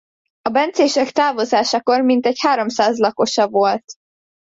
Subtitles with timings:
[0.41, 3.83] A bencések távozásakor mintegy háromszáz lakosa volt.